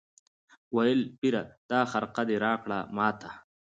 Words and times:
ویل 0.75 1.01
پیره 1.19 1.43
دا 1.69 1.79
خرقه 1.91 2.23
دي 2.29 2.35
راکړه 2.45 2.79
ماته 2.95 3.29